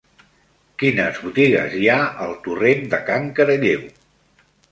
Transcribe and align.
Quines 0.83 1.19
botigues 1.25 1.75
hi 1.81 1.91
ha 1.95 1.99
al 2.27 2.33
torrent 2.49 2.81
de 2.95 3.03
Can 3.11 3.31
Caralleu? 3.41 3.87